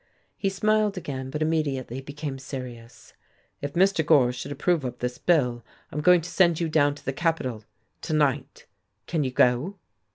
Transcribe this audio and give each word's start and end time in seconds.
He 0.35 0.49
smiled 0.49 0.97
again, 0.97 1.29
but 1.29 1.43
immediately 1.43 2.01
became 2.01 2.39
serious. 2.39 3.13
"If 3.61 3.73
Mr. 3.73 4.03
Gorse 4.03 4.33
should 4.35 4.51
approve 4.51 4.83
of 4.83 4.97
this 4.97 5.19
bill, 5.19 5.63
I'm 5.91 6.01
going 6.01 6.21
to 6.21 6.29
send 6.31 6.59
you 6.59 6.69
down 6.69 6.95
to 6.95 7.05
the 7.05 7.13
capital 7.13 7.65
to 8.01 8.13
night. 8.13 8.65
Can 9.05 9.23
you 9.23 9.29
go?" 9.29 9.77